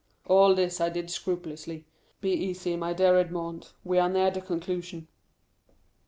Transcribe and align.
All 0.25 0.55
this 0.55 0.81
I 0.81 0.89
did 0.89 1.11
scrupulously. 1.11 1.85
Be 2.21 2.33
easy, 2.33 2.75
my 2.75 2.91
dear 2.91 3.15
Edmond, 3.17 3.67
we 3.83 3.99
are 3.99 4.09
near 4.09 4.31
the 4.31 4.41
conclusion. 4.41 5.07